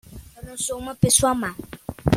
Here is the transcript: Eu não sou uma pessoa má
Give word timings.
Eu 0.35 0.41
não 0.43 0.57
sou 0.57 0.79
uma 0.79 0.95
pessoa 0.95 1.35
má 1.35 1.55